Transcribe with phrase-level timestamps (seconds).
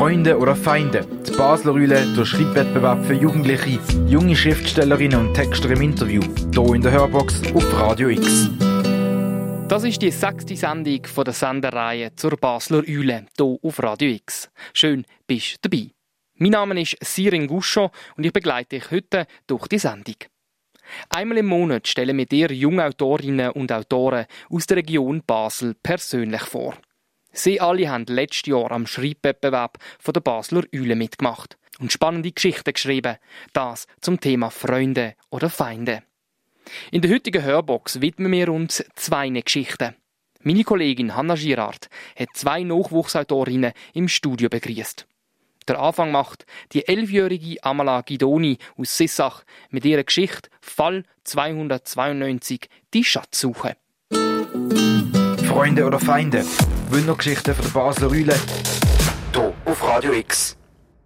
[0.00, 1.06] Freunde oder Feinde?
[1.26, 6.22] Die Basler Rühle, der Schreibwettbewerb für Jugendliche, junge Schriftstellerinnen und Texter im Interview.
[6.54, 8.48] Hier in der Hörbox auf Radio X.
[9.68, 14.48] Das ist die sechste Sendung von der Sendereihe zur Basler Eule hier auf Radio X.
[14.72, 15.90] Schön, bist du dabei.
[16.36, 20.16] Mein Name ist Sirin Guscho und ich begleite dich heute durch die Sendung.
[21.10, 26.44] Einmal im Monat stellen wir dir junge Autorinnen und Autoren aus der Region Basel persönlich
[26.44, 26.74] vor.
[27.32, 32.72] Sie alle haben letztes Jahr am Schreibwettbewerb von der Basler Eule mitgemacht und spannende Geschichten
[32.72, 33.16] geschrieben.
[33.52, 36.02] Das zum Thema Freunde oder Feinde.
[36.90, 39.94] In der heutigen Hörbox widmen wir uns zwei Geschichten.
[40.42, 41.88] Meine Kollegin Hanna Girard
[42.18, 45.06] hat zwei Nachwuchsautorinnen im Studio begrüßt.
[45.68, 53.04] Der Anfang macht die elfjährige Amala Gidoni aus Sissach mit ihrer Geschichte Fall 292 die
[53.04, 53.76] Schatzsuche.
[55.46, 56.44] Freunde oder Feinde?
[56.92, 58.34] Wundergeschichten von der Basler Rühle.
[59.32, 60.56] Hier auf Radio X.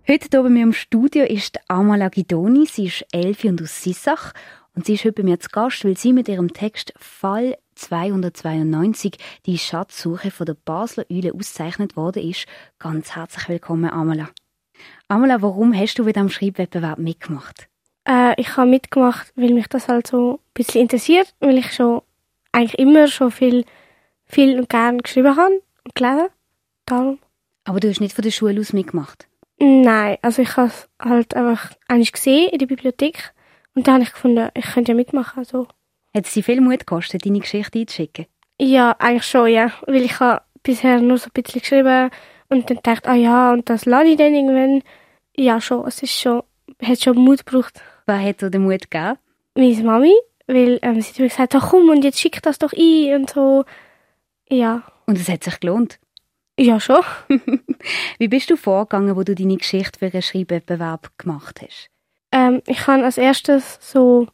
[0.08, 2.64] Heute hier bei mir im Studio ist Amala Gidoni.
[2.64, 4.32] Sie ist elf und aus Sissach.
[4.74, 9.18] Und sie ist heute bei mir zu Gast, weil sie mit ihrem Text Fall 292
[9.44, 12.46] die Schatzsuche von der Basler Eule ausgezeichnet worden ist.
[12.78, 14.30] Ganz herzlich willkommen, Amala.
[15.08, 17.68] Amala, warum hast du bei diesem Schreibwettbewerb mitgemacht?
[18.08, 22.00] Äh, ich habe mitgemacht, weil mich das halt so ein bisschen interessiert, weil ich schon
[22.52, 23.66] eigentlich immer schon viel,
[24.24, 25.60] viel und gern geschrieben habe
[25.94, 26.28] gelesen.
[26.86, 27.18] Darum.
[27.64, 29.26] Aber du hast nicht von der Schule aus mitgemacht?
[29.58, 33.32] Nein, also ich habe es halt einfach eigentlich gesehen in der Bibliothek
[33.74, 35.38] und dann habe ich gefunden, ich könnte ja mitmachen.
[35.38, 35.68] Also.
[36.14, 38.26] Hat es dir viel Mut gekostet, deine Geschichte einzuschicken?
[38.60, 39.72] Ja, eigentlich schon, ja.
[39.86, 42.10] Weil ich habe bisher nur so ein bisschen geschrieben
[42.48, 44.82] und dann dachte ah ja, und das lade ich dann irgendwann.
[45.36, 46.42] Ja, schon, es ist schon,
[46.82, 47.80] hat schon Mut gebraucht.
[48.06, 49.18] Wer hat dir den Mut gegeben?
[49.54, 50.14] Meine Mami,
[50.46, 53.30] weil ähm, sie hat mir gesagt, ach komm, und jetzt schick das doch ein und
[53.30, 53.64] so.
[54.48, 54.82] Ja.
[55.06, 55.98] Und es hat sich gelohnt?
[56.58, 57.02] Ja, schon.
[58.18, 61.90] Wie bist du vorgegangen, wo du deine Geschichte für einen Schreibwettbewerb gemacht hast?
[62.32, 64.28] Ähm, ich habe als erstes so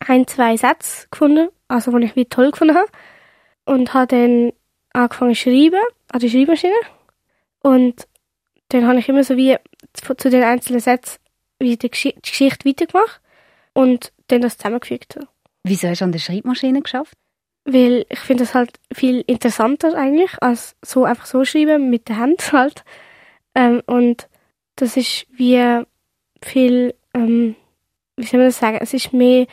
[0.00, 2.88] ein, zwei Sätze gefunden, also die ich wie toll gefunden habe.
[3.64, 4.52] Und habe dann
[4.92, 6.74] angefangen zu schreiben, an der Schreibmaschine.
[7.60, 8.06] Und
[8.68, 9.56] dann habe ich immer so wie
[9.92, 11.18] zu, zu den einzelnen Sätzen
[11.58, 13.20] wie die, Gesch die Geschichte weitergemacht
[13.74, 15.18] und dann das zusammengefügt.
[15.64, 17.14] Wieso hast du an der Schreibmaschine geschafft?
[17.70, 22.16] Weil ich finde das halt viel interessanter eigentlich, als so einfach so schreiben, mit der
[22.16, 22.82] Hand halt.
[23.54, 24.26] Ähm, und
[24.76, 25.82] das ist wie
[26.42, 27.56] viel, ähm,
[28.16, 29.46] wie soll man das sagen, es ist mehr,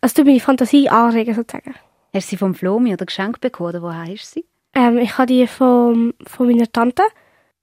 [0.00, 1.74] also du meine Fantasie anregen sozusagen.
[2.12, 4.44] Hast du sie vom Flomi oder geschenkt bekommen oder woher du sie?
[4.74, 7.02] Ähm, ich habe die von, von meiner Tante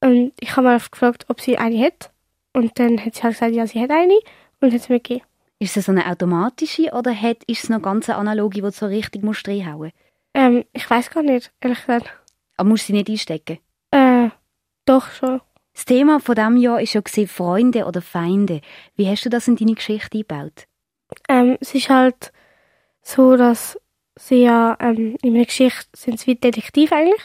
[0.00, 2.10] und ich habe mal gefragt, ob sie eine hat.
[2.52, 4.18] Und dann hat sie halt gesagt, ja, sie hat eine
[4.60, 5.24] und hat sie mir gegeben.
[5.58, 8.70] Ist es so eine automatische oder hat, ist es noch ganz eine analoge, die du
[8.70, 9.92] so richtig musst reinhauen
[10.34, 12.10] Ähm, ich weiß gar nicht, ehrlich gesagt.
[12.56, 13.58] Aber musst du sie nicht einstecken?
[13.90, 14.28] Äh,
[14.84, 15.40] doch schon.
[15.72, 18.60] Das Thema von diesem Jahr ist ja Freunde oder Feinde.
[18.96, 20.66] Wie hast du das in deine Geschichte eingebaut?
[21.28, 22.32] Ähm, es ist halt
[23.02, 23.78] so, dass
[24.18, 27.20] sie ja ähm, in meiner Geschichte sind sie wie Detektiv eigentlich.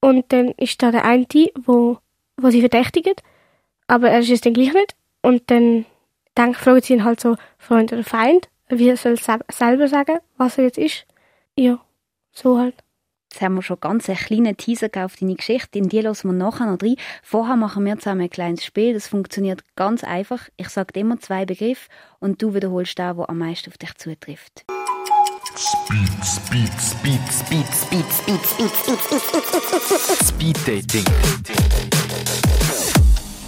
[0.00, 1.26] Und dann ist da der eine,
[1.58, 1.98] wo,
[2.36, 3.22] wo sie verdächtigt,
[3.86, 4.94] aber er ist es dann gleich nicht.
[5.22, 5.86] Und dann
[6.36, 10.58] dann fragen sie ihn halt so, Freund oder Feind, wie er soll selber sagen, was
[10.58, 11.06] er jetzt ist.
[11.56, 11.80] Ja,
[12.32, 12.74] so halt.
[13.32, 15.78] Jetzt haben wir schon ganz einen kleinen Teaser auf deine Geschichte.
[15.78, 16.96] In die hören wir nachher noch rein.
[17.22, 18.94] Vorher machen wir zusammen ein kleines Spiel.
[18.94, 20.48] Das funktioniert ganz einfach.
[20.56, 21.88] Ich sage immer zwei Begriffe
[22.18, 24.64] und du wiederholst den, der am meisten auf dich zutrifft.
[25.56, 28.70] Speed, Speed, Speed, Speed, Speed, Speed, Speed,
[30.26, 31.04] Speed, Speed Dating.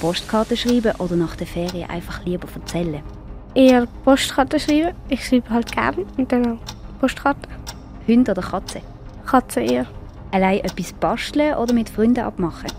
[0.01, 3.03] Postkarten schreiben oder nach der Ferien einfach lieber erzählen?
[3.55, 4.95] Eher Postkarten schreiben.
[5.09, 7.53] Ich schreibe halt gerne und dann auch Postkarten.
[8.07, 8.81] Hund oder Katze?
[9.27, 9.87] Katze eher.
[10.31, 12.71] Allein etwas basteln oder mit Freunden abmachen?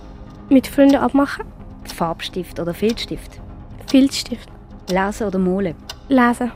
[0.49, 1.45] Mit Freunden abmachen.
[1.83, 3.41] Farbstift oder Filzstift?
[3.87, 4.49] Filzstift.
[4.89, 5.75] Lesen oder malen?
[6.07, 6.51] Lesen.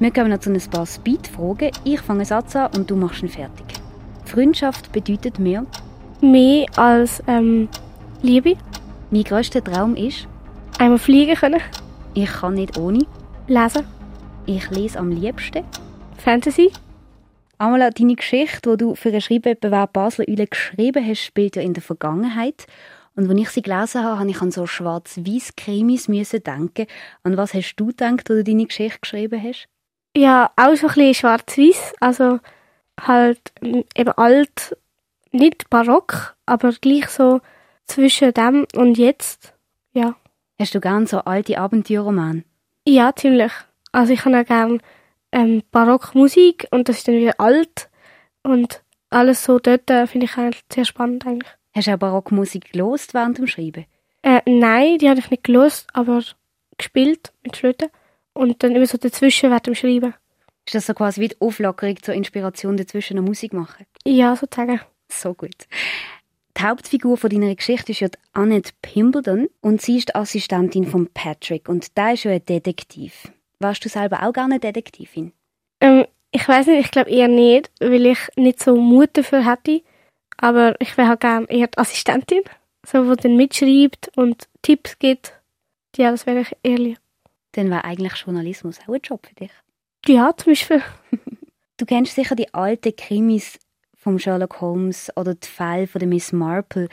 [0.00, 1.70] Wir kommen noch zu ein paar Speed-Fragen.
[1.84, 3.66] Ich fange einen Satz an und du machst ihn fertig.
[4.24, 5.64] Freundschaft bedeutet mir?
[6.20, 7.68] Mehr als ähm,
[8.22, 8.56] Liebe.
[9.14, 10.26] Mein grösster Traum ist?
[10.80, 11.60] Einmal fliegen können.
[12.14, 13.06] Ich kann nicht ohne?
[13.46, 13.86] Lesen.
[14.44, 15.62] Ich lese am liebsten?
[16.16, 16.72] Fantasy.
[17.56, 21.74] Einmal deine Geschichte, die du für einen Schreibwettbewerb Basler Eule geschrieben hast, spielt ja in
[21.74, 22.66] der Vergangenheit.
[23.14, 26.86] Und als ich sie gelesen habe, habe ich an so schwarz-weiß Krimis denken.
[27.22, 29.68] An was hast du gedacht, als du deine Geschichte geschrieben hast?
[30.16, 31.94] Ja, auch so ein bisschen schwarz-weiß.
[32.00, 32.40] Also
[33.00, 34.76] halt eben alt,
[35.30, 37.40] nicht barock, aber gleich so
[37.86, 39.54] zwischen dem und jetzt.
[39.92, 40.16] Ja.
[40.58, 42.44] Hast du gern so alte Abenteuerromane?
[42.86, 43.52] Ja, ziemlich.
[43.92, 44.80] Also ich habe auch gern
[45.32, 47.88] ähm, Barockmusik und das ist dann wieder alt
[48.42, 51.50] und alles so dort äh, finde ich eigentlich sehr spannend eigentlich.
[51.74, 53.86] Hast du auch Barockmusik gelost während dem Schreiben?
[54.22, 56.22] Äh, nein, die habe ich nicht gelöst, aber
[56.78, 57.90] gespielt mit Flöte.
[58.32, 60.14] Und dann immer so dazwischen während dem Schreiben.
[60.66, 63.86] Ist das so quasi wie die Auflockerung zur Inspiration dazwischen noch Musik machen?
[64.04, 64.80] Ja, sozusagen.
[65.08, 65.68] So gut.
[66.56, 70.86] Die Hauptfigur von deiner Geschichte ist ja die Annette Pimbledon und sie ist die Assistentin
[70.86, 73.32] von Patrick und der ist ja ein Detektiv.
[73.58, 75.32] Warst du selber auch gerne Detektivin?
[75.80, 79.82] Ähm, ich weiß nicht, ich glaube eher nicht, weil ich nicht so Mut dafür hätte.
[80.36, 82.42] Aber ich wäre halt gerne eher die Assistentin,
[82.84, 85.32] so, die dann mitschreibt und Tipps gibt.
[85.96, 86.96] Ja, das wäre ich ehrlich.
[87.52, 89.52] Dann wäre eigentlich Journalismus auch ein Job für dich.
[90.06, 90.82] Ja, zum Beispiel.
[91.76, 93.58] Du kennst sicher die alten Krimis
[94.04, 96.88] von Sherlock Holmes oder die Fälle von der Miss Marple.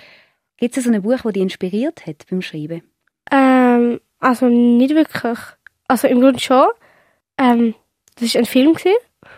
[0.58, 2.81] Gibt es so ein Buch, das dich inspiriert hat beim Schreiben?
[3.30, 5.38] Ähm, also nicht wirklich.
[5.88, 6.68] Also im Grunde schon.
[7.38, 7.75] Ähm,
[8.16, 8.96] das war ein Film, gewesen,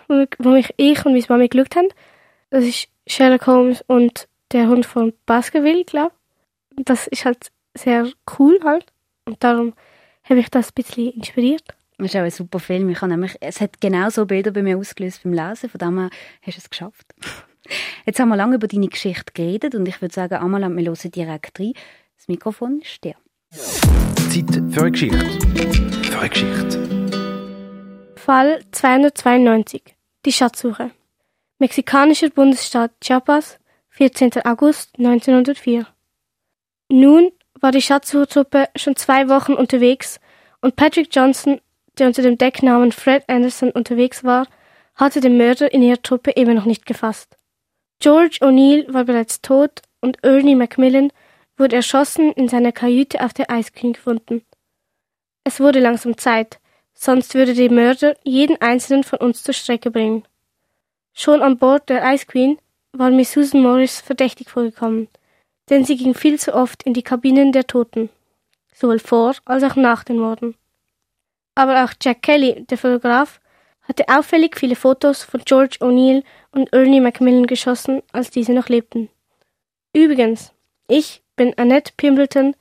[0.08, 1.90] wo, wo mich ich und meine Mama geschaut haben.
[2.52, 6.14] Das ist Sherlock Holmes und der Hund von Baskerville, glaube
[6.78, 6.86] ich.
[6.86, 8.86] Das ist halt sehr cool halt.
[9.26, 9.74] Und darum
[10.24, 11.64] habe ich das ein bisschen inspiriert.
[11.98, 12.90] Das ist auch ein super Film.
[12.90, 15.70] Ich habe nämlich, es hat genau so Bilder bei mir ausgelöst beim Lesen.
[15.70, 16.10] Von dem her
[16.42, 17.16] hast du es geschafft.
[18.06, 21.12] Jetzt haben wir lange über deine Geschichte geredet und ich würde sagen, einmal wir hören
[21.12, 21.74] direkt rein.
[22.18, 23.16] Das Mikrofon ist dir.
[23.52, 25.18] Zeit für eine Geschichte.
[26.10, 26.94] Für eine Geschichte.
[28.16, 29.96] Fall 292.
[30.26, 30.92] Die Schatzsuche.
[31.60, 34.46] Mexikanischer Bundesstaat Chiapas, 14.
[34.46, 35.86] August 1904.
[36.90, 40.20] Nun war die Schatzsuchertruppe schon zwei Wochen unterwegs
[40.62, 41.62] und Patrick Johnson,
[41.98, 44.48] der unter dem Decknamen Fred Anderson unterwegs war,
[44.96, 47.38] hatte den Mörder in ihrer Truppe immer noch nicht gefasst.
[48.04, 51.14] George O'Neill war bereits tot und Ernie Macmillan
[51.56, 54.44] wurde erschossen in seiner Kajüte auf der Queen gefunden.
[55.46, 56.60] Es wurde langsam Zeit,
[56.94, 60.26] sonst würde der Mörder jeden einzelnen von uns zur Strecke bringen.
[61.14, 62.58] Schon an Bord der Ice Queen
[62.92, 65.08] war Miss Susan Morris verdächtig vorgekommen,
[65.70, 68.10] denn sie ging viel zu oft in die Kabinen der Toten,
[68.74, 70.56] sowohl vor als auch nach den Morden.
[71.56, 73.40] Aber auch Jack Kelly, der Fotograf,
[73.84, 76.24] hatte auffällig viele Fotos von George O'Neill
[76.54, 79.10] und Ernie Macmillan geschossen, als diese noch lebten.
[79.94, 80.54] Übrigens,
[80.88, 82.56] ich bin Annette Pimbleton,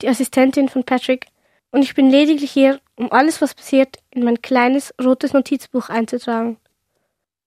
[0.00, 1.26] die Assistentin von Patrick,
[1.70, 6.56] und ich bin lediglich hier, um alles, was passiert, in mein kleines rotes Notizbuch einzutragen.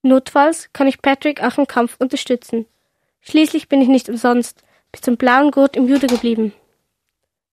[0.03, 2.65] Notfalls kann ich Patrick auch im Kampf unterstützen.
[3.21, 6.53] Schließlich bin ich nicht umsonst bis zum blauen Gurt im Jude geblieben.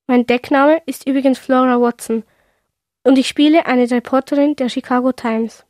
[0.07, 2.25] Mein Deckname ist übrigens Flora Watson
[3.03, 5.65] und ich spiele eine Reporterin der Chicago Times.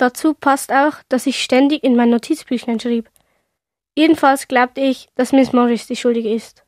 [0.00, 3.10] Dazu passt auch, dass ich ständig in mein Notizbüchlein schrieb.
[3.94, 6.64] Jedenfalls glaubte ich, dass Miss Morris die Schuldige ist.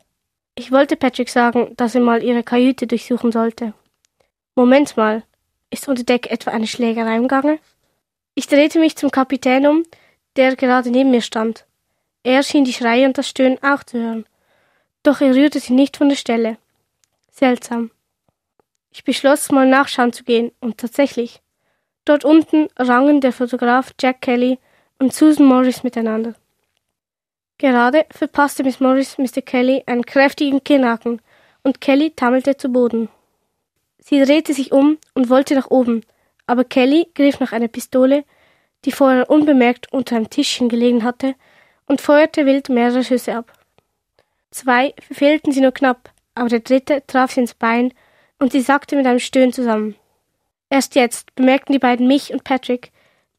[0.55, 3.73] Ich wollte Patrick sagen, dass er mal ihre Kajüte durchsuchen sollte.
[4.55, 5.23] Moment mal,
[5.71, 7.59] ist unter Deck etwa eine Schlägerei im Gange?
[8.35, 9.83] Ich drehte mich zum Kapitän um,
[10.37, 11.65] der gerade neben mir stand.
[12.25, 14.27] Er schien die Schreie und das Stöhnen auch zu hören.
[15.05, 16.59] Doch er rührte sich nicht von der Stelle.
[17.31, 17.93] Seltsam.
[18.91, 21.42] Ich beschloss, mal nachschauen zu gehen, und tatsächlich.
[22.05, 24.59] Dort unten rangen der Fotograf Jack Kelly
[24.99, 26.35] und Susan Morris miteinander.
[27.59, 29.41] Gerade verpasste Miss Morris Mr.
[29.41, 31.21] Kelly einen kräftigen Kinnhaken
[31.63, 33.09] und Kelly tammelte zu Boden.
[33.99, 36.03] Sie drehte sich um und wollte nach oben,
[36.47, 38.25] aber Kelly griff nach einer Pistole,
[38.85, 41.37] die vorher unbemerkt unter einem Tischchen gelegen hatte,
[41.87, 43.53] und feuerte wild mehrere Schüsse ab.
[44.51, 47.93] Zwei verfehlten sie nur knapp, aber der dritte traf sie ins Bein
[48.39, 49.95] und sie sackte mit einem Stöhnen zusammen.
[50.73, 52.93] Erst jetzt bemerkten die beiden mich und Patrick,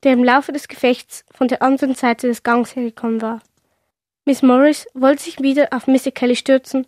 [0.04, 3.42] der im Laufe des Gefechts von der anderen Seite des Gangs hergekommen war.
[4.24, 6.12] Miss Morris wollte sich wieder auf Mr.
[6.12, 6.86] Kelly stürzen,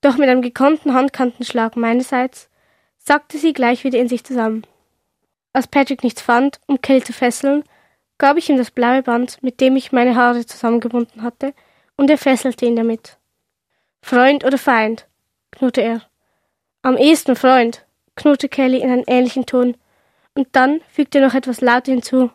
[0.00, 2.48] doch mit einem gekonnten Handkantenschlag meinerseits
[2.96, 4.66] sackte sie gleich wieder in sich zusammen.
[5.52, 7.62] Als Patrick nichts fand, um Kelly zu fesseln,
[8.16, 11.52] gab ich ihm das blaue Band, mit dem ich meine Haare zusammengebunden hatte,
[11.98, 13.18] und er fesselte ihn damit.
[14.00, 15.06] Freund oder Feind?
[15.50, 16.00] knurrte er.
[16.80, 17.84] Am ehesten Freund,
[18.16, 19.76] knurrte Kelly in einem ähnlichen Ton,
[20.34, 22.30] und dann fügte er noch etwas lauter hinzu.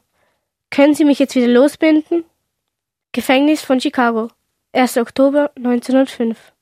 [0.70, 2.25] Können Sie mich jetzt wieder losbinden?
[3.12, 4.30] Gefängnis von Chicago,
[4.74, 4.98] 1.
[4.98, 6.54] Oktober 1905.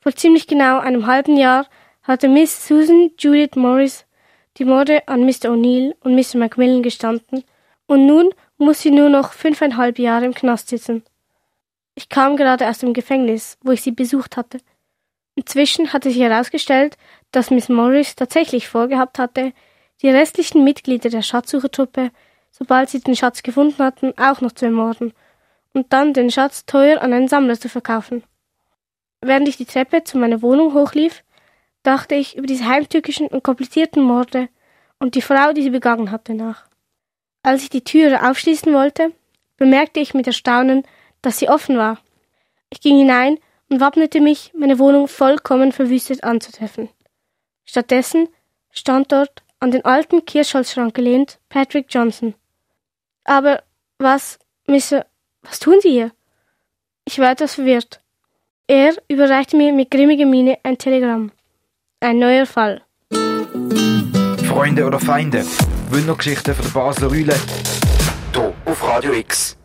[0.00, 1.66] Vor ziemlich genau einem halben Jahr
[2.02, 4.06] hatte Miss Susan Judith Morris
[4.56, 5.50] die Morde an Mr.
[5.50, 6.38] O'Neill und Mr.
[6.38, 7.44] Macmillan gestanden,
[7.86, 11.02] und nun muss sie nur noch fünfeinhalb Jahre im Knast sitzen.
[11.94, 14.58] Ich kam gerade aus dem Gefängnis, wo ich sie besucht hatte.
[15.34, 16.96] Inzwischen hatte sich herausgestellt,
[17.32, 19.52] dass Miss Morris tatsächlich vorgehabt hatte,
[20.02, 22.10] die restlichen Mitglieder der Schatzsuchertruppe,
[22.50, 25.12] sobald sie den Schatz gefunden hatten, auch noch zu ermorden
[25.72, 28.24] und dann den Schatz teuer an einen Sammler zu verkaufen.
[29.20, 31.22] Während ich die Treppe zu meiner Wohnung hochlief,
[31.82, 34.48] dachte ich über diese heimtückischen und komplizierten Morde
[34.98, 36.66] und die Frau, die sie begangen hatte, nach.
[37.42, 39.12] Als ich die Türe aufschließen wollte,
[39.56, 40.84] bemerkte ich mit Erstaunen,
[41.22, 41.98] dass sie offen war.
[42.70, 43.38] Ich ging hinein
[43.68, 46.88] und wappnete mich, meine Wohnung vollkommen verwüstet anzutreffen.
[47.64, 48.28] Stattdessen
[48.72, 52.34] stand dort, an den alten Kirschholzschrank gelehnt, Patrick Johnson.
[53.24, 53.62] Aber
[53.98, 55.06] was, Mr.
[55.42, 56.12] Was tun Sie hier?
[57.04, 58.00] Ich war etwas verwirrt.
[58.66, 61.32] Er überreichte mir mit grimmiger Miene ein Telegramm.
[62.00, 62.82] Ein neuer Fall.
[64.46, 65.44] Freunde oder Feinde?
[65.90, 67.34] Wundergeschichten von der Basler Rühle.
[68.32, 69.59] Hier auf Radio X.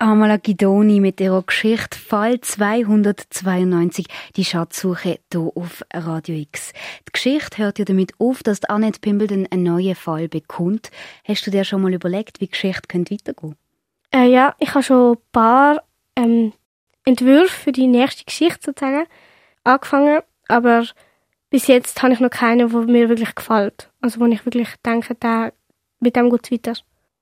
[0.00, 6.72] Amala Gidoni mit ihrer Geschichte Fall 292, die Schatzsuche hier auf Radio X.
[7.08, 10.92] Die Geschichte hört ja damit auf, dass Annette Pimbledon einen neuen Fall bekommt.
[11.24, 13.56] Hast du dir schon mal überlegt, wie die Geschichte weitergehen könnte?
[14.14, 15.82] Äh, ja, ich habe schon ein paar
[16.14, 16.52] ähm,
[17.04, 19.04] Entwürfe für die nächste Geschichte sozusagen
[19.64, 20.86] angefangen, aber
[21.50, 23.90] bis jetzt habe ich noch keinen, der mir wirklich gefällt.
[24.00, 25.52] Also wo ich wirklich denke, der,
[25.98, 26.80] mit dem geht es weiter.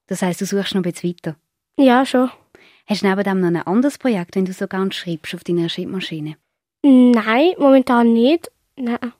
[0.09, 1.37] Das heißt, du suchst noch ein bisschen weiter?
[1.79, 2.31] Ja, schon.
[2.89, 5.69] Hast du neben dem noch ein anderes Projekt, wenn du so ganz schreibst auf deiner
[5.69, 6.37] Schreibmaschine?
[6.83, 8.51] Nein, momentan nicht.
[8.77, 9.13] Nein.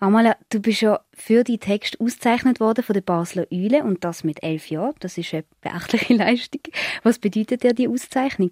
[0.00, 4.24] Amala, du bist ja für die Text ausgezeichnet worden von der Basler Eule und das
[4.24, 4.94] mit elf Jahren.
[4.98, 6.62] Das ist eine beachtliche Leistung.
[7.04, 8.50] Was bedeutet dir die Auszeichnung?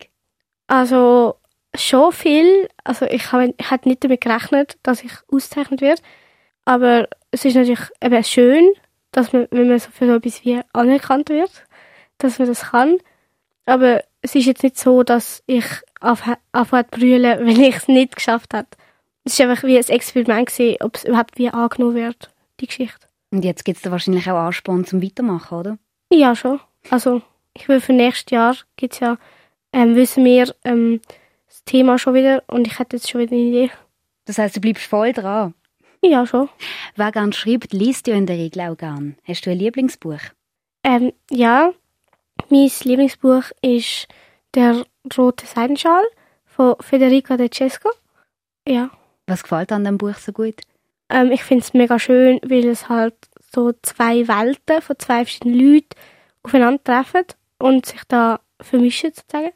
[0.69, 1.35] Also
[1.75, 2.69] schon viel.
[2.85, 6.03] Also ich habe ich nicht damit gerechnet, dass ich ausgezeichnet werde.
[6.65, 8.73] Aber es ist natürlich eben schön,
[9.11, 11.65] dass man, wenn man für so etwas wie anerkannt wird,
[12.19, 12.99] dass man das kann.
[13.67, 15.65] Aber es ist jetzt nicht so, dass ich
[16.01, 16.39] anfange
[16.91, 18.69] zu brüllen, wenn ich es nicht geschafft habe.
[19.25, 23.07] Es war einfach wie ein Experiment, gewesen, ob es überhaupt wie angenommen wird, die Geschichte.
[23.33, 25.79] Und jetzt gibt es da wahrscheinlich auch Ansporn zum Weitermachen, oder?
[26.13, 26.61] Ja, schon.
[26.91, 27.23] Also,
[27.55, 29.19] ich will für nächstes Jahr gibt's ja,
[29.73, 31.01] ähm, wissen wir ähm,
[31.47, 33.71] das Thema schon wieder und ich hätte jetzt schon wieder eine Idee.
[34.25, 35.55] Das heißt, du bleibst voll dran?
[36.03, 36.49] Ja, schon.
[36.97, 39.17] Wer gern schreibt, liest ja in der Regel auch gern.
[39.25, 40.21] Hast du ein Lieblingsbuch?
[40.83, 41.73] Ähm, ja,
[42.51, 44.09] mein Lieblingsbuch ist
[44.55, 44.85] Der
[45.17, 46.03] rote Seidenschal
[46.45, 47.91] von Federica De Cesco.
[48.67, 48.91] Ja.
[49.27, 50.61] Was gefällt an dem Buch so gut?
[51.09, 53.15] Ähm, ich finde es mega schön, weil es halt
[53.53, 55.89] so zwei Welten von zwei verschiedenen Leuten
[56.43, 57.25] aufeinandertreffen
[57.59, 59.53] und sich da vermischen sozusagen.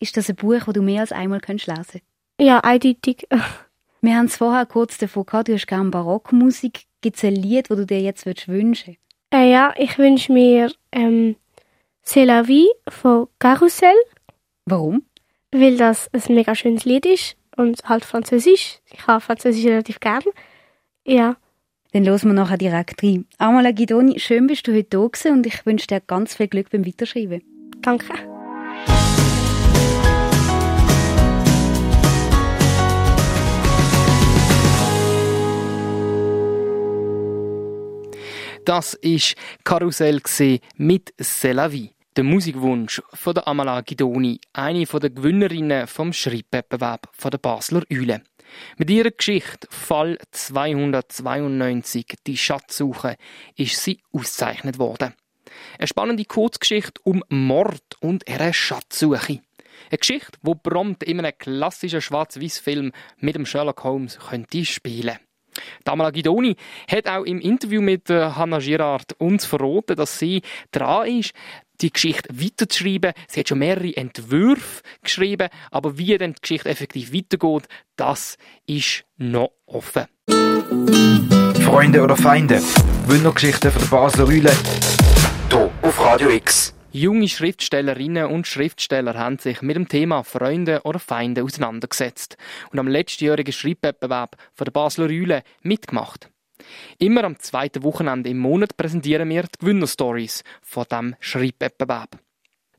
[0.00, 2.00] Ist das ein Buch, das du mehr als einmal lesen kannst?
[2.40, 3.26] Ja, eindeutig.
[4.00, 6.84] Wir haben es vorher kurz davon gehabt, du hast gerne Barockmusik.
[7.00, 8.86] Gibt es ein Lied, das du dir jetzt wünschen würdest?
[9.32, 11.36] Äh, ja, ich wünsche mir ähm,
[12.10, 13.94] C'est la vie von Carousel.
[14.64, 15.02] Warum?
[15.52, 18.78] Weil das ein mega schönes Lied ist und halt Französisch.
[18.90, 20.22] Ich habe Französisch relativ gern.
[21.04, 21.36] Ja.
[21.92, 23.26] Dann hören wir nachher direkt rein.
[23.36, 26.70] Amala Guidoni, schön bist du heute da gewesen und ich wünsche dir ganz viel Glück
[26.70, 27.42] beim Weiterschreiben.
[27.82, 28.14] Danke.
[38.64, 40.22] Das ist Karussell
[40.78, 41.97] mit Selavi.
[42.18, 48.24] Der Musikwunsch von der Amala Gidoni, eine der Gewinnerinnen vom Schreibwettbewerb von der Basler Eule.
[48.76, 53.14] Mit ihrer Geschichte Fall 292, die Schatzsuche,
[53.54, 55.14] ist sie ausgezeichnet worden.
[55.78, 59.40] Eine spannende Kurzgeschichte um Mord und ihre Schatzsuche.
[59.88, 65.20] Eine Geschichte, die prompt in einem klassischen Schwarz-Weiß-Film mit dem Sherlock Holmes könnte spielen
[65.84, 66.56] Damala Gidoni
[66.90, 71.32] hat auch im Interview mit äh, Hannah Girard uns verraten, dass sie dran ist,
[71.80, 73.12] die Geschichte weiterzuschreiben.
[73.28, 78.36] Sie hat schon mehrere Entwürfe geschrieben, aber wie dann die Geschichte effektiv weitergeht, das
[78.66, 80.06] ist noch offen.
[81.64, 82.60] Freunde oder Feinde?
[83.06, 84.52] Wundergeschichten von der Basler Rühle.
[85.50, 86.77] Hier auf Radio X.
[86.90, 92.38] Junge Schriftstellerinnen und Schriftsteller haben sich mit dem Thema Freunde oder Feinde auseinandergesetzt
[92.72, 96.30] und am letztjährigen Schreibwettbewerb von der Basler Rühle mitgemacht.
[96.98, 102.18] Immer am zweiten Wochenende im Monat präsentieren wir die Gewinnerstories von dem Schreibwettbewerb.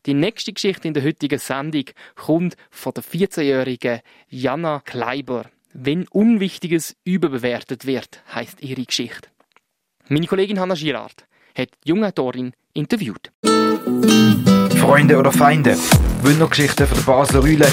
[0.07, 1.85] Die nächste Geschichte in der heutigen Sendung
[2.15, 5.51] kommt von der 14-jährigen Jana Kleiber.
[5.71, 9.29] Wenn Unwichtiges überbewertet wird, heißt ihre Geschichte.
[10.07, 13.31] Meine Kollegin Hanna Girard hat die junge Autorin interviewt.
[14.77, 15.75] Freunde oder Feinde?
[16.21, 17.67] Wundergeschichten von der Basler Rühle.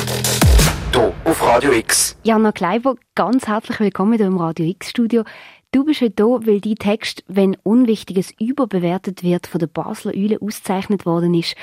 [0.92, 2.18] Hier auf Radio X.
[2.24, 5.24] Jana Kleiber, ganz herzlich willkommen hier im Radio X Studio.
[5.72, 10.40] Du bist heute hier, weil dein Text, wenn Unwichtiges überbewertet wird, von der Basler Eule
[10.40, 11.54] ausgezeichnet worden ist.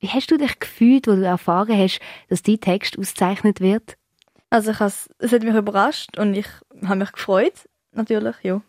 [0.00, 3.96] Wie hast du dich gefühlt, wo du erfahren hast, dass dein Text ausgezeichnet wird?
[4.50, 6.46] Also ich has, es hat mich überrascht und ich
[6.84, 8.60] habe mich gefreut, natürlich, ja.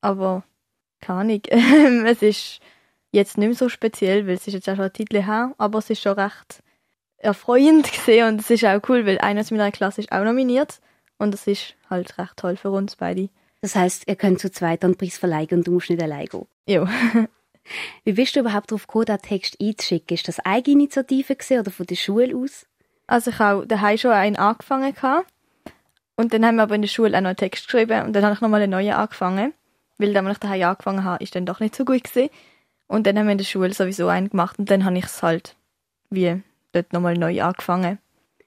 [0.00, 0.44] Aber
[1.00, 1.40] keine Ahnung,
[2.06, 2.60] es ist
[3.16, 5.78] jetzt nicht mehr so speziell, weil es ist jetzt auch schon ein Titel her, aber
[5.78, 6.62] es ist schon recht
[7.18, 10.80] erfreuend gesehen und es ist auch cool, weil einer aus meiner Klasse ist auch nominiert
[11.18, 13.28] und das ist halt recht toll für uns beide.
[13.62, 16.46] Das heißt, ihr könnt zu zweit einen Preis verleihen und du musst nicht allein gehen.
[16.66, 16.86] Ja.
[18.04, 20.14] Wie bist du überhaupt darauf gekommen, den Text einzuschicken?
[20.14, 22.66] Ist das Eigeninitiative oder von der Schule aus?
[23.08, 25.26] Also ich habe daheim schon einen angefangen gehabt
[26.16, 28.24] Und dann haben wir aber in der Schule auch noch einen Text geschrieben und dann
[28.24, 29.52] habe ich nochmal einen neuen angefangen.
[29.98, 32.30] Weil dann, als ich daheim angefangen habe, ist dann doch nicht so gut gewesen.
[32.88, 35.22] Und dann haben wir in der Schule sowieso einen gemacht und dann habe ich es
[35.22, 35.56] halt
[36.10, 37.98] wie dort nochmal neu angefangen.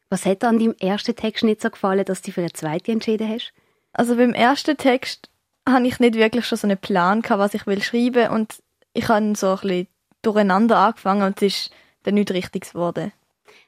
[0.10, 2.92] Was hat dir an deinem ersten Text nicht so gefallen, dass du für einen zweiten
[2.92, 3.54] entschieden hast?
[3.94, 5.30] Also beim ersten Text
[5.68, 8.56] habe ich nicht wirklich schon so einen Plan gehabt, was ich will schreiben und
[8.94, 9.88] ich habe so ein bisschen
[10.22, 11.72] durcheinander angefangen und es ist
[12.04, 13.12] dann nicht richtig geworden.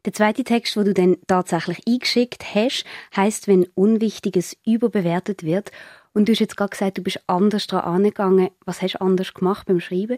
[0.05, 2.85] Der zweite Text, wo du dann tatsächlich eingeschickt hast,
[3.15, 5.71] heißt, wenn Unwichtiges überbewertet wird.
[6.13, 8.49] Und du hast jetzt gerade gesagt, du bist anders daran angegangen.
[8.65, 10.17] Was hast du anders gemacht beim Schreiben?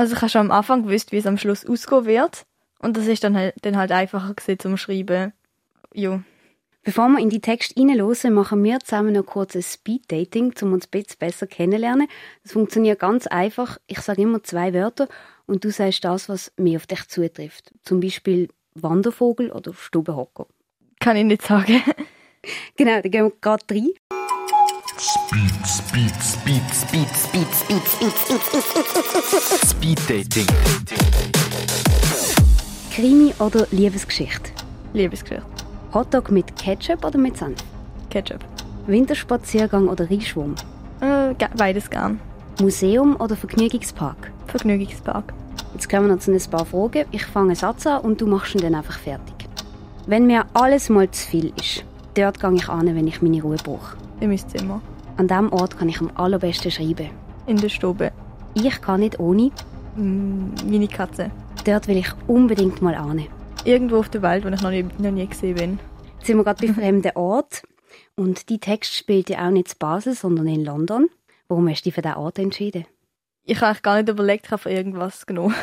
[0.00, 2.46] Also ich habe schon am Anfang gewusst, wie es am Schluss ausgehen wird.
[2.78, 5.34] Und das ist dann halt, dann halt einfacher gewesen zum Schreiben.
[5.92, 6.22] Jo.
[6.82, 10.86] Bevor wir in die Text hineinhören, machen wir zusammen noch kurz ein Speed-Dating, um uns
[10.86, 12.08] ein bisschen besser kennenlernen.
[12.42, 13.76] Das funktioniert ganz einfach.
[13.88, 15.06] Ich sage immer zwei Wörter
[15.44, 17.70] und du sagst das, was mir auf dich zutrifft.
[17.82, 20.46] Zum Beispiel Wandervogel oder Stubenhocker.
[20.98, 21.82] Kann ich nicht sagen.
[22.76, 23.90] genau, dann gehen wir gerade rein.
[25.02, 30.46] Speed, Speed, Speed, Speed, Speed, Speed, Speed, Speed, Speed Dating.
[32.92, 34.50] Krimi oder Liebesgeschichte?
[34.92, 35.42] Liebesgeschichte.
[35.94, 37.64] Hotdog mit Ketchup oder mit Senf?
[38.10, 38.44] Ketchup.
[38.86, 40.54] Winterspaziergang oder Reischwurm?
[41.00, 42.20] Äh, beides gern.
[42.60, 44.30] Museum oder Vergnügungspark?
[44.48, 45.32] Vergnügungspark.
[45.72, 47.06] Jetzt kommen wir noch zu ein paar Fragen.
[47.10, 49.48] Ich fange einen Satz an und du machst ihn dann einfach fertig.
[50.06, 53.56] Wenn mir alles mal zu viel ist, dort gehe ich an, wenn ich meine Ruhe
[53.56, 53.96] brauche.
[54.20, 54.82] In mein Zimmer.
[55.20, 57.10] An diesem Ort kann ich am allerbesten schreiben.
[57.46, 58.10] In der Stube.
[58.54, 59.50] Ich kann nicht ohne.
[59.94, 61.30] Mm, meine Katze.
[61.66, 63.26] Dort will ich unbedingt mal an.
[63.66, 65.78] Irgendwo auf der Welt, wo ich noch nie, noch nie gesehen bin.
[66.16, 67.64] Jetzt sind wir gerade bei fremden Ort.
[68.16, 71.10] Und die Text spielt ja auch nicht in Basel, sondern in London.
[71.48, 72.86] Warum hast du dich für diesen Ort entschieden?
[73.44, 75.54] Ich habe gar nicht überlegt, ich habe für irgendwas genommen.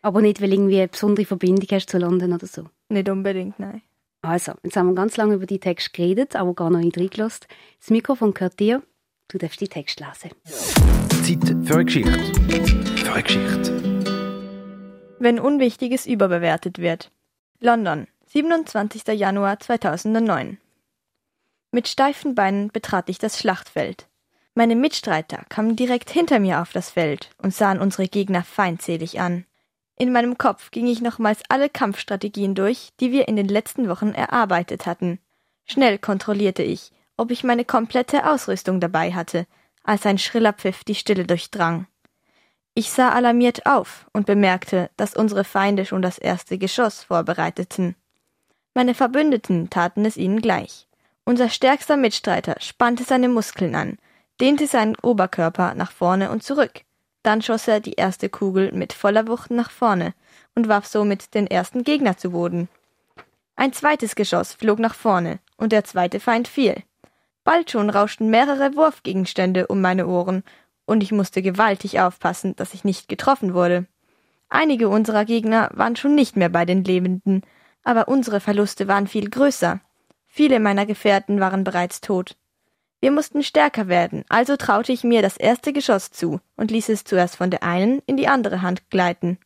[0.00, 2.64] Aber nicht, weil irgendwie eine besondere Verbindung hast zu London oder so?
[2.88, 3.82] Nicht unbedingt, nein.
[4.26, 7.46] Also, jetzt haben wir ganz lange über die Text geredet, aber gar noch nicht reingelassen.
[7.78, 8.82] Das Mikrofon gehört dir.
[9.28, 10.32] Du darfst die Text lesen.
[10.44, 12.10] Zeit für eine Geschichte.
[13.04, 14.06] Für eine Geschichte.
[15.20, 17.12] Wenn Unwichtiges überbewertet wird.
[17.60, 19.06] London, 27.
[19.16, 20.58] Januar 2009.
[21.70, 24.08] Mit steifen Beinen betrat ich das Schlachtfeld.
[24.54, 29.44] Meine Mitstreiter kamen direkt hinter mir auf das Feld und sahen unsere Gegner feindselig an.
[29.98, 34.10] In meinem Kopf ging ich nochmals alle Kampfstrategien durch, die wir in den letzten Wochen
[34.10, 35.18] erarbeitet hatten.
[35.64, 39.46] Schnell kontrollierte ich, ob ich meine komplette Ausrüstung dabei hatte,
[39.82, 41.86] als ein schriller Pfiff die Stille durchdrang.
[42.74, 47.96] Ich sah alarmiert auf und bemerkte, dass unsere Feinde schon das erste Geschoss vorbereiteten.
[48.74, 50.86] Meine Verbündeten taten es ihnen gleich.
[51.24, 53.96] Unser stärkster Mitstreiter spannte seine Muskeln an,
[54.42, 56.85] dehnte seinen Oberkörper nach vorne und zurück.
[57.26, 60.14] Dann schoss er die erste Kugel mit voller Wucht nach vorne
[60.54, 62.68] und warf somit den ersten Gegner zu Boden.
[63.56, 66.84] Ein zweites Geschoss flog nach vorne und der zweite Feind fiel.
[67.42, 70.44] Bald schon rauschten mehrere Wurfgegenstände um meine Ohren
[70.84, 73.86] und ich musste gewaltig aufpassen, dass ich nicht getroffen wurde.
[74.48, 77.42] Einige unserer Gegner waren schon nicht mehr bei den Lebenden,
[77.82, 79.80] aber unsere Verluste waren viel größer.
[80.28, 82.36] Viele meiner Gefährten waren bereits tot.
[83.06, 87.04] Wir mussten stärker werden, also traute ich mir das erste Geschoss zu und ließ es
[87.04, 89.38] zuerst von der einen in die andere Hand gleiten.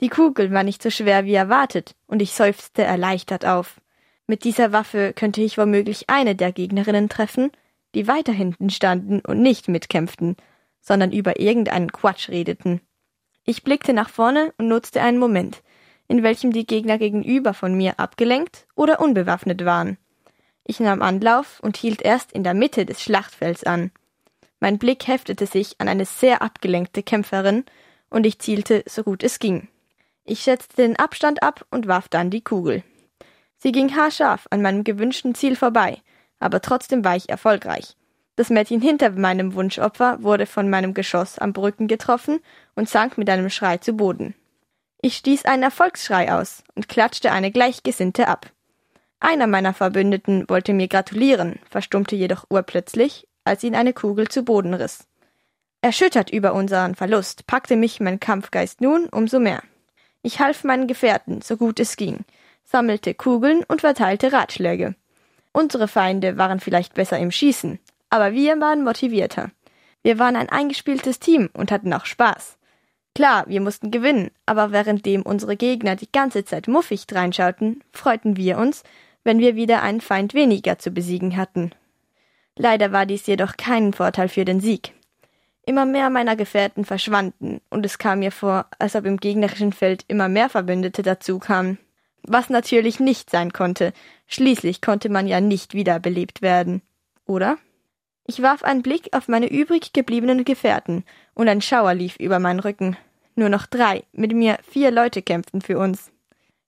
[0.00, 3.78] Die Kugel war nicht so schwer wie erwartet, und ich seufzte erleichtert auf.
[4.26, 7.52] Mit dieser Waffe könnte ich womöglich eine der Gegnerinnen treffen,
[7.94, 10.36] die weiter hinten standen und nicht mitkämpften,
[10.80, 12.80] sondern über irgendeinen Quatsch redeten.
[13.44, 15.62] Ich blickte nach vorne und nutzte einen Moment,
[16.08, 19.98] in welchem die Gegner gegenüber von mir abgelenkt oder unbewaffnet waren.
[20.64, 23.90] Ich nahm Anlauf und hielt erst in der Mitte des Schlachtfelds an.
[24.60, 27.64] Mein Blick heftete sich an eine sehr abgelenkte Kämpferin,
[28.08, 29.68] und ich zielte so gut es ging.
[30.24, 32.82] Ich schätzte den Abstand ab und warf dann die Kugel.
[33.58, 36.00] Sie ging haarscharf an meinem gewünschten Ziel vorbei,
[36.38, 37.96] aber trotzdem war ich erfolgreich.
[38.36, 42.40] Das Mädchen hinter meinem Wunschopfer wurde von meinem Geschoss am Brücken getroffen
[42.74, 44.34] und sank mit einem Schrei zu Boden.
[45.02, 48.50] Ich stieß einen Erfolgsschrei aus und klatschte eine Gleichgesinnte ab.
[49.24, 54.74] Einer meiner Verbündeten wollte mir gratulieren, verstummte jedoch urplötzlich, als ihn eine Kugel zu Boden
[54.74, 55.06] riss.
[55.80, 59.62] Erschüttert über unseren Verlust packte mich mein Kampfgeist nun umso mehr.
[60.20, 62.26] Ich half meinen Gefährten, so gut es ging,
[62.64, 64.94] sammelte Kugeln und verteilte Ratschläge.
[65.52, 67.78] Unsere Feinde waren vielleicht besser im Schießen,
[68.10, 69.52] aber wir waren motivierter.
[70.02, 72.58] Wir waren ein eingespieltes Team und hatten auch Spaß.
[73.14, 78.58] Klar, wir mussten gewinnen, aber währenddem unsere Gegner die ganze Zeit muffig dreinschauten, freuten wir
[78.58, 78.82] uns,
[79.24, 81.72] wenn wir wieder einen Feind weniger zu besiegen hatten.
[82.56, 84.92] Leider war dies jedoch kein Vorteil für den Sieg.
[85.66, 90.04] Immer mehr meiner Gefährten verschwanden, und es kam mir vor, als ob im gegnerischen Feld
[90.08, 91.78] immer mehr Verbündete dazu kamen.
[92.22, 93.92] Was natürlich nicht sein konnte,
[94.26, 96.82] schließlich konnte man ja nicht wiederbelebt werden.
[97.26, 97.56] oder?
[98.26, 102.60] Ich warf einen Blick auf meine übrig gebliebenen Gefährten, und ein Schauer lief über meinen
[102.60, 102.96] Rücken.
[103.34, 106.10] Nur noch drei, mit mir vier Leute kämpften für uns.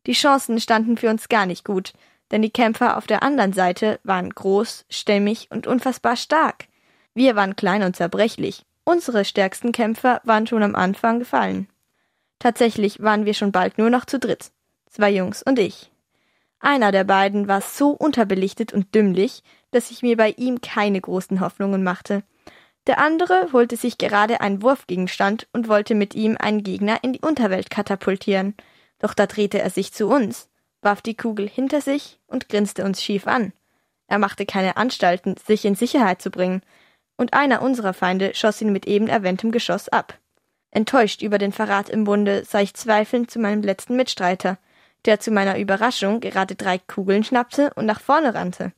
[0.07, 1.93] Die Chancen standen für uns gar nicht gut,
[2.31, 6.67] denn die Kämpfer auf der anderen Seite waren groß, stämmig und unfassbar stark.
[7.15, 8.65] Wir waren klein und zerbrechlich.
[8.85, 11.69] Unsere stärksten Kämpfer waren schon am Anfang gefallen.
[12.39, 14.51] Tatsächlich waren wir schon bald nur noch zu dritt.
[14.89, 15.91] Zwei Jungs und ich.
[16.61, 21.41] Einer der beiden war so unterbelichtet und dümmlich, dass ich mir bei ihm keine großen
[21.41, 22.23] Hoffnungen machte.
[22.87, 27.21] Der andere holte sich gerade einen Wurfgegenstand und wollte mit ihm einen Gegner in die
[27.21, 28.55] Unterwelt katapultieren.
[28.99, 30.49] Doch da drehte er sich zu uns,
[30.83, 33.53] warf die Kugel hinter sich und grinste uns schief an.
[34.09, 36.63] Er machte keine Anstalten, sich in Sicherheit zu bringen,
[37.17, 40.19] und einer unserer Feinde schoss ihn mit eben erwähntem Geschoss ab.
[40.71, 44.59] Enttäuscht über den Verrat im Bunde sah ich zweifelnd zu meinem letzten Mitstreiter,
[45.07, 48.73] der zu meiner Überraschung gerade drei Kugeln schnappte und nach vorne rannte.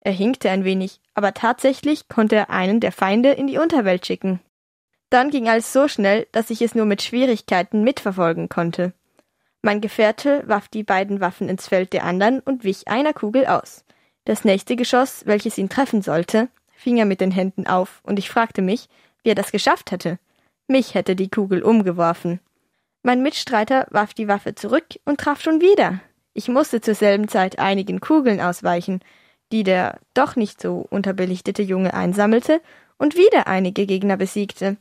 [0.00, 4.40] Er hinkte ein wenig, aber tatsächlich konnte er einen der Feinde in die Unterwelt schicken.
[5.10, 8.92] Dann ging alles so schnell, dass ich es nur mit Schwierigkeiten mitverfolgen konnte.
[9.62, 13.84] Mein Gefährte warf die beiden Waffen ins Feld der anderen und wich einer Kugel aus.
[14.24, 18.30] Das nächste Geschoss, welches ihn treffen sollte, fing er mit den Händen auf, und ich
[18.30, 18.88] fragte mich,
[19.22, 20.18] wie er das geschafft hätte.
[20.66, 22.40] Mich hätte die Kugel umgeworfen.
[23.02, 26.00] Mein Mitstreiter warf die Waffe zurück und traf schon wieder.
[26.32, 29.00] Ich musste zur selben Zeit einigen Kugeln ausweichen,
[29.52, 32.60] die der doch nicht so unterbelichtete Junge einsammelte
[32.98, 34.76] und wieder einige Gegner besiegte.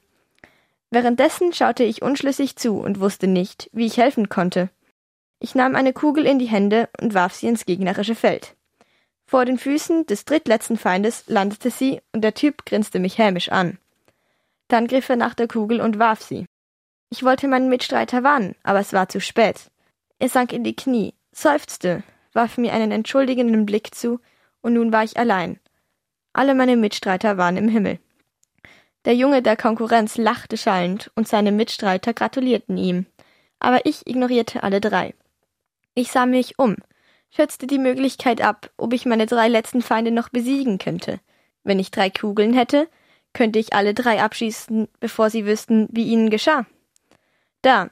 [0.92, 4.70] Währenddessen schaute ich unschlüssig zu und wusste nicht, wie ich helfen konnte.
[5.40, 8.56] Ich nahm eine Kugel in die Hände und warf sie ins gegnerische Feld.
[9.26, 13.78] Vor den Füßen des drittletzten Feindes landete sie und der Typ grinste mich hämisch an.
[14.68, 16.46] Dann griff er nach der Kugel und warf sie.
[17.12, 19.70] Ich wollte meinen Mitstreiter warnen, aber es war zu spät.
[20.18, 24.20] Er sank in die Knie, seufzte, warf mir einen entschuldigenden Blick zu
[24.62, 25.60] und nun war ich allein.
[26.34, 28.00] Alle meine Mitstreiter waren im Himmel.
[29.06, 33.06] Der Junge der Konkurrenz lachte schallend und seine Mitstreiter gratulierten ihm.
[33.60, 35.14] Aber ich ignorierte alle drei.
[35.94, 36.76] Ich sah mich um,
[37.30, 41.20] schätzte die Möglichkeit ab, ob ich meine drei letzten Feinde noch besiegen könnte.
[41.64, 42.88] Wenn ich drei Kugeln hätte,
[43.34, 46.66] könnte ich alle drei abschießen, bevor sie wüssten, wie ihnen geschah.
[47.62, 47.90] Da,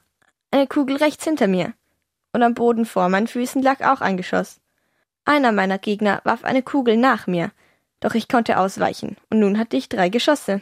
[0.52, 1.74] eine Kugel rechts hinter mir.
[2.34, 4.60] Und am Boden vor meinen Füßen lag auch ein Geschoss.
[5.26, 7.52] Einer meiner Gegner warf eine Kugel nach mir,
[8.00, 10.62] doch ich konnte ausweichen, und nun hatte ich drei Geschosse.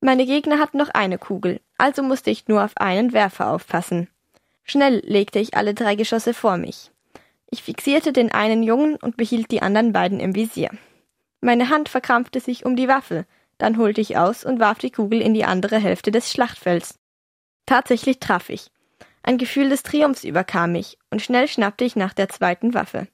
[0.00, 4.08] Meine Gegner hatten noch eine Kugel, also musste ich nur auf einen Werfer aufpassen.
[4.64, 6.90] Schnell legte ich alle drei Geschosse vor mich.
[7.50, 10.70] Ich fixierte den einen Jungen und behielt die anderen beiden im Visier.
[11.40, 13.26] Meine Hand verkrampfte sich um die Waffe,
[13.58, 16.98] dann holte ich aus und warf die Kugel in die andere Hälfte des Schlachtfelds.
[17.66, 18.70] Tatsächlich traf ich.
[19.22, 23.06] Ein Gefühl des Triumphs überkam mich, und schnell schnappte ich nach der zweiten Waffe.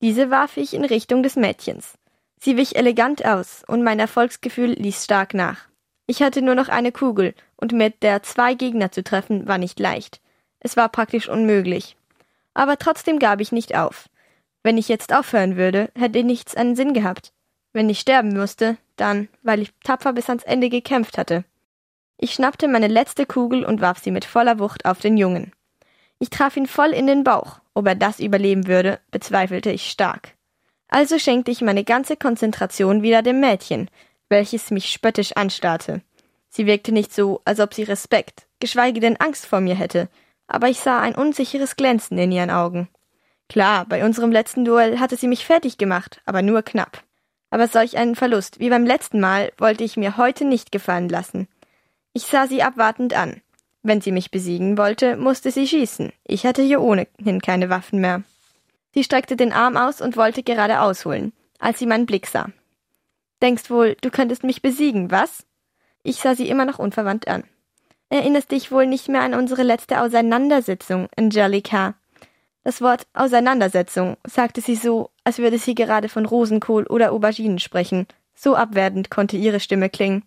[0.00, 1.98] Diese warf ich in Richtung des Mädchens.
[2.40, 5.68] Sie wich elegant aus, und mein Erfolgsgefühl ließ stark nach.
[6.06, 9.78] Ich hatte nur noch eine Kugel, und mit der zwei Gegner zu treffen war nicht
[9.78, 10.20] leicht.
[10.60, 11.96] Es war praktisch unmöglich.
[12.54, 14.08] Aber trotzdem gab ich nicht auf.
[14.62, 17.32] Wenn ich jetzt aufhören würde, hätte nichts einen Sinn gehabt.
[17.72, 21.44] Wenn ich sterben musste, dann, weil ich tapfer bis ans Ende gekämpft hatte.
[22.18, 25.52] Ich schnappte meine letzte Kugel und warf sie mit voller Wucht auf den Jungen.
[26.18, 27.60] Ich traf ihn voll in den Bauch.
[27.74, 30.34] Ob er das überleben würde, bezweifelte ich stark.
[30.88, 33.88] Also schenkte ich meine ganze Konzentration wieder dem Mädchen,
[34.32, 36.00] welches mich spöttisch anstarrte.
[36.48, 40.08] Sie wirkte nicht so, als ob sie Respekt, geschweige denn Angst vor mir hätte,
[40.48, 42.88] aber ich sah ein unsicheres Glänzen in ihren Augen.
[43.48, 47.04] Klar, bei unserem letzten Duell hatte sie mich fertig gemacht, aber nur knapp.
[47.50, 51.48] Aber solch einen Verlust wie beim letzten Mal wollte ich mir heute nicht gefallen lassen.
[52.14, 53.42] Ich sah sie abwartend an.
[53.82, 56.12] Wenn sie mich besiegen wollte, musste sie schießen.
[56.24, 58.22] Ich hatte hier ohnehin keine Waffen mehr.
[58.94, 62.48] Sie streckte den Arm aus und wollte gerade ausholen, als sie meinen Blick sah.
[63.42, 65.44] Denkst wohl, du könntest mich besiegen, was?
[66.04, 67.42] Ich sah sie immer noch unverwandt an.
[68.08, 71.94] Erinnerst dich wohl nicht mehr an unsere letzte Auseinandersetzung, Angelica?
[72.62, 78.06] Das Wort Auseinandersetzung sagte sie so, als würde sie gerade von Rosenkohl oder Auberginen sprechen.
[78.34, 80.22] So abwertend konnte ihre Stimme klingen.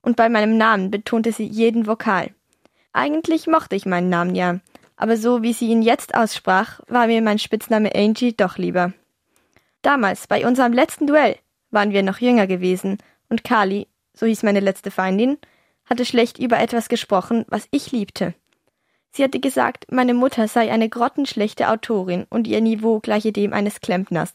[0.00, 2.30] Und bei meinem Namen betonte sie jeden Vokal.
[2.92, 4.60] Eigentlich mochte ich meinen Namen ja,
[4.96, 8.92] aber so wie sie ihn jetzt aussprach, war mir mein Spitzname Angie doch lieber.
[9.80, 11.36] Damals, bei unserem letzten Duell,
[11.72, 15.38] waren wir noch jünger gewesen, und Kali, so hieß meine letzte Feindin,
[15.84, 18.34] hatte schlecht über etwas gesprochen, was ich liebte.
[19.10, 23.80] Sie hatte gesagt, meine Mutter sei eine grottenschlechte Autorin und ihr Niveau gleiche dem eines
[23.80, 24.34] Klempners.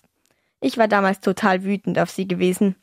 [0.62, 2.76] Ich war damals total wütend auf sie gewesen.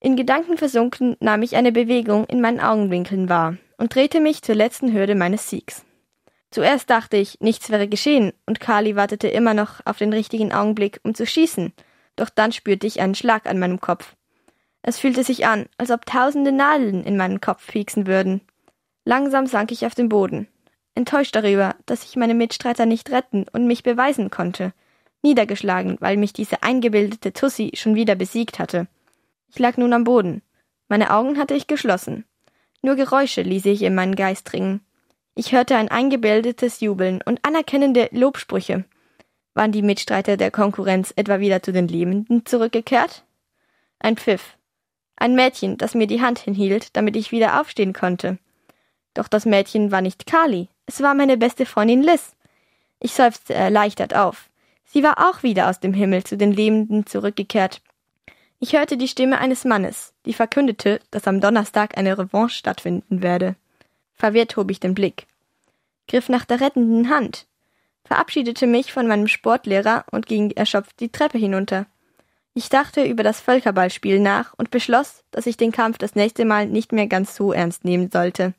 [0.00, 4.54] In Gedanken versunken nahm ich eine Bewegung in meinen Augenwinkeln wahr und drehte mich zur
[4.54, 5.84] letzten Hürde meines Siegs.
[6.50, 11.00] Zuerst dachte ich, nichts wäre geschehen, und Kali wartete immer noch auf den richtigen Augenblick,
[11.02, 11.72] um zu schießen,
[12.20, 14.14] doch dann spürte ich einen Schlag an meinem Kopf.
[14.82, 18.40] Es fühlte sich an, als ob tausende Nadeln in meinen Kopf pieksen würden.
[19.04, 20.48] Langsam sank ich auf den Boden,
[20.94, 24.72] enttäuscht darüber, dass ich meine Mitstreiter nicht retten und mich beweisen konnte,
[25.22, 28.86] niedergeschlagen, weil mich diese eingebildete Tussi schon wieder besiegt hatte.
[29.48, 30.42] Ich lag nun am Boden.
[30.88, 32.24] Meine Augen hatte ich geschlossen.
[32.82, 34.80] Nur Geräusche ließ ich in meinen Geist dringen.
[35.34, 38.84] Ich hörte ein eingebildetes Jubeln und anerkennende Lobsprüche.
[39.58, 43.24] Waren die Mitstreiter der Konkurrenz etwa wieder zu den Lebenden zurückgekehrt?
[43.98, 44.56] Ein Pfiff.
[45.16, 48.38] Ein Mädchen, das mir die Hand hinhielt, damit ich wieder aufstehen konnte.
[49.14, 52.36] Doch das Mädchen war nicht Kali, es war meine beste Freundin Liz.
[53.00, 54.48] Ich seufzte erleichtert auf.
[54.84, 57.82] Sie war auch wieder aus dem Himmel zu den Lebenden zurückgekehrt.
[58.60, 63.56] Ich hörte die Stimme eines Mannes, die verkündete, dass am Donnerstag eine Revanche stattfinden werde.
[64.14, 65.26] Verwirrt hob ich den Blick,
[66.06, 67.48] griff nach der rettenden Hand,
[68.08, 71.86] verabschiedete mich von meinem Sportlehrer und ging erschöpft die Treppe hinunter.
[72.54, 76.66] Ich dachte über das Völkerballspiel nach und beschloss, dass ich den Kampf das nächste Mal
[76.66, 78.54] nicht mehr ganz so ernst nehmen sollte.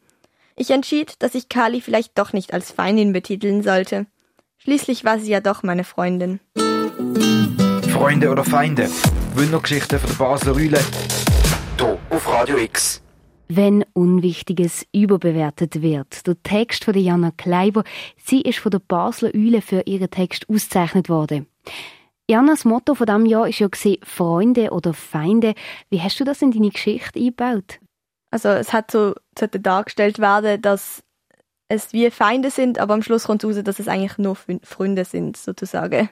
[0.56, 4.06] Ich entschied, dass ich Kali vielleicht doch nicht als Feindin betiteln sollte.
[4.60, 6.40] Schließlich war sie ja doch meine Freundin.
[7.92, 8.90] Freunde oder Feinde?
[9.34, 10.80] Wundergeschichten von der Basler Rühle.
[11.78, 13.02] Hier auf Radio X.
[13.52, 16.28] Wenn Unwichtiges überbewertet wird.
[16.28, 17.84] Der Text von Jana Kleiber,
[18.16, 21.48] sie ist von der Basler Eule für ihren Text ausgezeichnet worden.
[22.30, 23.68] Janas Motto von diesem Jahr ist ja
[24.04, 25.56] Freunde oder Feinde.
[25.90, 27.80] Wie hast du das in deine Geschichte eingebaut?
[28.30, 31.02] Also es hat so sollte dargestellt werden, dass
[31.70, 35.38] es wie Feinde sind, aber am Schluss kommt raus, dass es eigentlich nur Freunde sind,
[35.38, 36.10] sozusagen.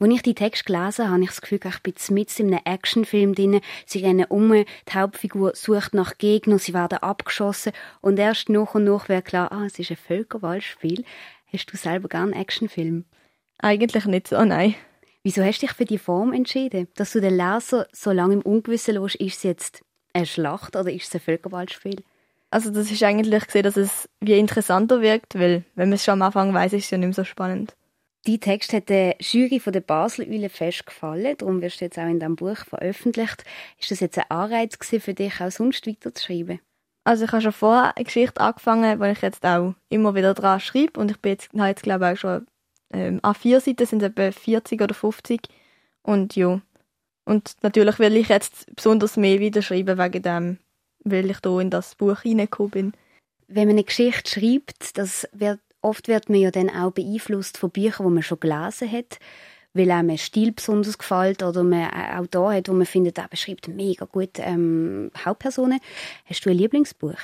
[0.00, 2.60] Als ich die Text gelesen habe, habe ich das Gefühl, ich bin mit in einem
[2.64, 3.60] Actionfilm drin.
[3.86, 8.84] Sie rennen um, die Hauptfigur sucht nach Gegnern, sie werden abgeschossen und erst nach und
[8.84, 11.04] nach wird klar, ah, es ist ein Völkerwahlspiel.
[11.52, 13.04] Hast du selber gern Actionfilm?
[13.58, 14.74] Eigentlich nicht so, nein.
[15.22, 16.88] Wieso hast du dich für die Form entschieden?
[16.96, 20.92] Dass du den Leser so lange im Ungewissen lässt, ist es jetzt eine Schlacht oder
[20.92, 22.02] ist es ein Völkerballspiel?
[22.50, 26.12] Also das ist eigentlich gesehen, dass es wie interessanter wirkt, weil wenn man es schon
[26.12, 27.74] am Anfang weiß, ist es ja nicht mehr so spannend.
[28.26, 32.08] Die Text hat der Jury von der Basel Eule festgefallen, darum wirst du jetzt auch
[32.08, 33.44] in diesem Buch veröffentlicht.
[33.78, 36.58] Ist das jetzt ein Anreiz für dich, auch sonst weiterzuschreiben?
[37.04, 40.58] Also ich habe schon vorher eine Geschichte angefangen, wo ich jetzt auch immer wieder dran
[40.58, 42.46] schreibe und ich bin jetzt, habe jetzt glaube ich auch schon
[42.94, 45.42] ähm, A4 Seiten sind etwa 40 oder 50
[46.02, 46.62] und ja.
[47.26, 50.58] Und natürlich will ich jetzt besonders mehr wieder schreiben wegen dem,
[51.04, 52.92] weil ich da in das Buch reingekommen bin.
[53.48, 57.70] Wenn man eine Geschichte schreibt, das wird Oft wird man ja dann auch beeinflusst von
[57.70, 59.18] Büchern, die man schon gelesen hat,
[59.74, 63.28] weil einem ein Stil besonders gefällt oder man auch da hat, wo man findet, er
[63.28, 65.80] beschreibt mega gut ähm, Hauptpersonen.
[66.24, 67.18] Hast du ein Lieblingsbuch?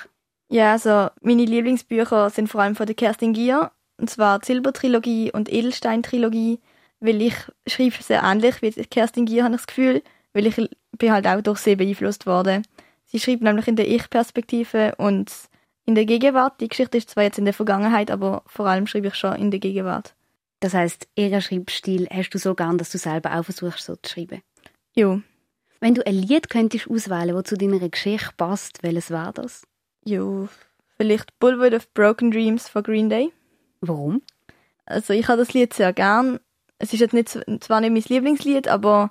[0.50, 5.50] Ja, also meine Lieblingsbücher sind vor allem von der Kerstin Gier, und zwar Silbertrilogie und
[5.50, 6.58] Edelstein-Trilogie,
[7.00, 7.34] weil ich
[7.66, 10.02] schreibe sehr ähnlich wie Kerstin Gier, habe ich das Gefühl,
[10.34, 10.56] weil ich
[10.98, 12.66] bin halt auch durch sie beeinflusst worden.
[13.06, 15.32] Sie schreibt nämlich in der Ich-Perspektive und
[15.90, 16.60] in der Gegenwart.
[16.60, 19.50] Die Geschichte ist zwar jetzt in der Vergangenheit, aber vor allem schreibe ich schon in
[19.50, 20.14] der Gegenwart.
[20.60, 24.14] Das heißt, ihren Schreibstil hast du so gern, dass du selber auch versuchst, so zu
[24.14, 24.40] schreiben?
[24.94, 25.20] Ja.
[25.80, 29.62] Wenn du ein Lied könntest auswählen, das zu deiner Geschichte passt, welches wäre das?
[30.04, 30.48] Ja,
[30.96, 33.32] vielleicht Bullet of Broken Dreams von Green Day.
[33.80, 34.22] Warum?
[34.84, 36.38] Also ich habe das Lied sehr gern.
[36.78, 39.10] Es ist jetzt nicht, zwar nicht mein Lieblingslied, aber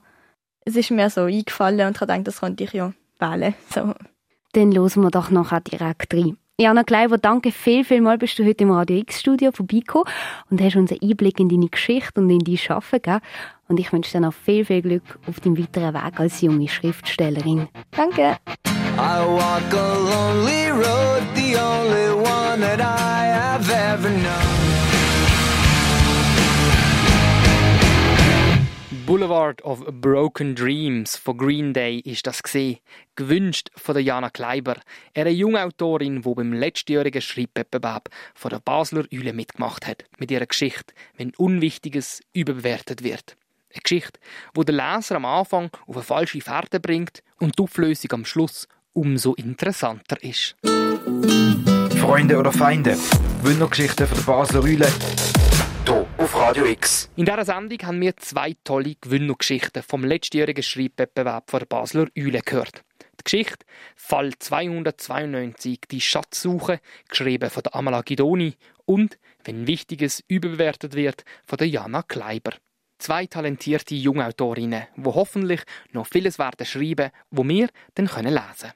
[0.62, 3.54] es ist mir so eingefallen und ich habe gedacht, das könnte ich ja wählen.
[3.74, 3.94] So.
[4.54, 6.38] Dann hören wir doch nachher direkt rein.
[6.60, 10.12] Jana Kleiber, danke viel, viel mal, bist du heute im Radio X-Studio vorbeigekommen
[10.50, 13.22] und hast uns einen Einblick in deine Geschichte und in dein Schaffen gegeben.
[13.70, 17.70] Und ich wünsche dir noch viel, viel Glück auf deinem weiteren Weg als junge Schriftstellerin.
[17.92, 18.36] Danke.
[18.98, 24.59] I walk a lonely road, the only one that I have ever known.
[29.20, 32.78] Boulevard of Broken Dreams von Green Day ist das gesehen,
[33.18, 34.78] gewünscht von der Jana Kleiber,
[35.14, 40.46] eine junge Autorin, die beim letztjährigen Schreibwettbewerb von der Basler Eule mitgemacht hat, mit ihrer
[40.46, 43.36] Geschichte, wenn Unwichtiges überbewertet wird.
[43.74, 44.22] Eine Geschichte,
[44.54, 48.70] wo der Leser am Anfang auf eine falsche Fährte bringt und die Auflösung am Schluss
[48.94, 50.56] umso interessanter ist.
[52.00, 52.96] Freunde oder Feinde?
[53.42, 54.88] Wundergeschichten von der Basler Eule
[56.30, 57.10] auf Radio X.
[57.16, 62.84] In dieser Sendung haben wir zwei tolle Gewinnergeschichten vom letztjährigen Schreibwettbewerb der Basler Eule gehört.
[63.20, 63.66] Die Geschichte
[63.96, 68.54] Fall 292, die Schatzsuche, geschrieben von der Amala Gidoni
[68.86, 72.52] und Wenn Wichtiges überbewertet wird, von der Jana Kleiber.
[73.00, 75.62] Zwei talentierte Jungautorinnen, die hoffentlich
[75.94, 78.74] noch vieles werden schreiben, wo wir dann lesen können.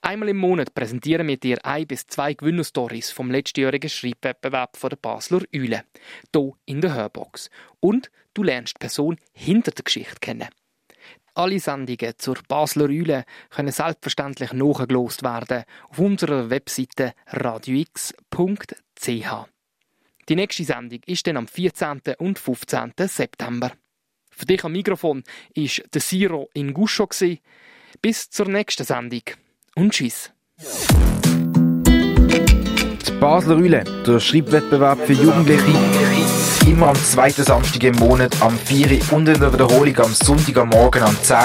[0.00, 5.42] Einmal im Monat präsentieren wir dir ein bis zwei Gewinnerstories vom letztjährigen Schreibwettbewerb der Basler
[5.54, 5.84] Eule.
[6.34, 7.50] Hier in der Hörbox.
[7.80, 10.48] Und du lernst die Person hinter der Geschichte kennen.
[11.34, 18.76] Alle Sendungen zur Basler Eule können selbstverständlich nachgelost werden auf unserer Webseite radiox.ch.
[20.28, 22.02] Die nächste Sendung ist dann am 14.
[22.18, 22.92] und 15.
[22.98, 23.72] September.
[24.30, 27.08] Für dich am Mikrofon ist der Siro in Guscho.
[28.00, 29.22] Bis zur nächsten Sendung
[29.76, 30.30] und tschüss.
[33.06, 35.62] Die Basler Eule, der Schreibwettbewerb für Jugendliche,
[36.66, 40.68] immer am zweiten Samstag im Monat am 4 und in der Wiederholung am Sonntag am
[40.68, 41.36] Morgen am 10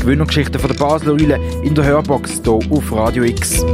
[0.00, 3.64] Gewinnergeschichten von der Basler Eule in der Hörbox hier auf Radio X.